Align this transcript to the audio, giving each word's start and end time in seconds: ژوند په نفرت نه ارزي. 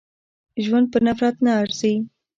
ژوند 0.65 0.85
په 0.93 0.99
نفرت 1.05 1.35
نه 1.45 1.51
ارزي. 1.61 1.93